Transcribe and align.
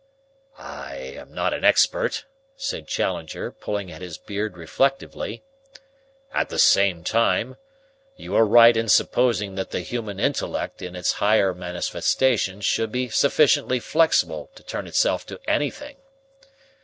"I 0.57 0.95
am 0.95 1.31
not 1.31 1.53
an 1.53 1.63
expert," 1.63 2.25
said 2.55 2.87
Challenger, 2.87 3.51
pulling 3.51 3.91
at 3.91 4.01
his 4.01 4.17
beard 4.17 4.57
reflectively. 4.57 5.43
"At 6.33 6.49
the 6.49 6.57
same 6.57 7.03
time, 7.03 7.57
you 8.15 8.35
are 8.35 8.47
right 8.47 8.75
in 8.75 8.89
supposing 8.89 9.53
that 9.53 9.69
the 9.69 9.81
human 9.81 10.19
intellect 10.19 10.81
in 10.81 10.95
its 10.95 11.11
higher 11.11 11.53
manifestations 11.53 12.65
should 12.65 12.91
be 12.91 13.09
sufficiently 13.09 13.79
flexible 13.79 14.49
to 14.55 14.63
turn 14.63 14.87
itself 14.87 15.23
to 15.27 15.39
anything. 15.47 15.97